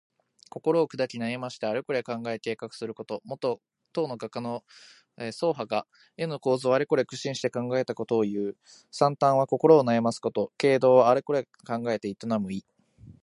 [0.49, 3.21] 心をくだき、悩ましてあれこれ考え計画すること。
[3.23, 3.61] もと、
[3.93, 4.63] 唐の画家の
[5.31, 5.85] 曹覇が
[6.17, 8.55] 絵の構図をあれこれ苦心して考えたことをいう。
[8.89, 10.51] 「惨憺」は心を悩ますこと。
[10.57, 12.65] 「経営」はあれこれ考えて営む意。